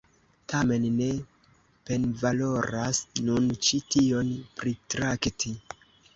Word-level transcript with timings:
Tamen, 0.51 0.85
ne 0.95 1.09
penvaloras 1.89 3.03
nun 3.29 3.47
ĉi 3.69 3.83
tion 3.93 4.35
pritrakti. 4.61 5.55